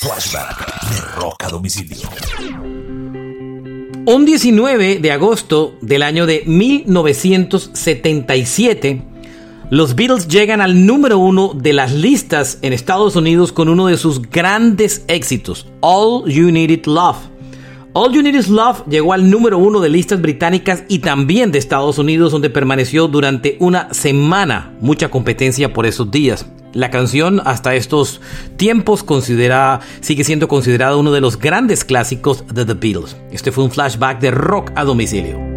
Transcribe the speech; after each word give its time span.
Flashback 0.00 0.88
de 0.88 0.96
Rock 1.20 1.44
a 1.44 1.50
Domicilio. 1.50 2.08
Un 4.06 4.24
19 4.24 4.98
de 4.98 5.12
agosto 5.12 5.74
del 5.82 6.02
año 6.02 6.24
de 6.24 6.42
1977, 6.46 9.02
los 9.68 9.94
Beatles 9.94 10.26
llegan 10.26 10.62
al 10.62 10.86
número 10.86 11.18
uno 11.18 11.52
de 11.54 11.74
las 11.74 11.92
listas 11.92 12.56
en 12.62 12.72
Estados 12.72 13.14
Unidos 13.14 13.52
con 13.52 13.68
uno 13.68 13.88
de 13.88 13.98
sus 13.98 14.22
grandes 14.22 15.04
éxitos, 15.06 15.66
All 15.80 16.24
You 16.32 16.50
Needed 16.50 16.86
Love. 16.86 17.18
All 17.92 18.10
You 18.10 18.22
Need 18.22 18.36
Is 18.36 18.48
Love 18.48 18.84
llegó 18.88 19.12
al 19.12 19.28
número 19.28 19.58
uno 19.58 19.80
de 19.80 19.90
listas 19.90 20.22
británicas 20.22 20.82
y 20.88 21.00
también 21.00 21.52
de 21.52 21.58
Estados 21.58 21.98
Unidos, 21.98 22.32
donde 22.32 22.48
permaneció 22.48 23.06
durante 23.06 23.58
una 23.60 23.92
semana. 23.92 24.72
Mucha 24.80 25.10
competencia 25.10 25.74
por 25.74 25.84
esos 25.84 26.10
días. 26.10 26.46
La 26.72 26.90
canción 26.90 27.40
hasta 27.44 27.74
estos 27.74 28.20
tiempos 28.56 29.02
considera, 29.02 29.80
sigue 30.00 30.24
siendo 30.24 30.48
considerada 30.48 30.96
uno 30.96 31.12
de 31.12 31.20
los 31.20 31.38
grandes 31.38 31.84
clásicos 31.84 32.44
de 32.52 32.64
The 32.64 32.74
Beatles. 32.74 33.16
Este 33.32 33.50
fue 33.50 33.64
un 33.64 33.70
flashback 33.70 34.20
de 34.20 34.30
rock 34.30 34.70
a 34.76 34.84
domicilio. 34.84 35.49